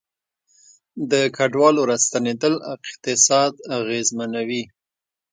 د 1.11 1.13
کډوالو 1.35 1.81
راستنیدل 1.91 2.53
اقتصاد 2.73 3.53
اغیزمنوي 3.79 4.63